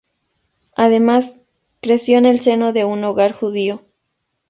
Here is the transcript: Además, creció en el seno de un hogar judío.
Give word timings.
Además, 0.75 1.41
creció 1.79 2.17
en 2.17 2.25
el 2.25 2.39
seno 2.39 2.73
de 2.73 2.85
un 2.85 3.03
hogar 3.03 3.33
judío. 3.33 3.83